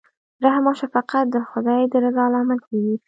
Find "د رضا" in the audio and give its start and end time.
1.91-2.25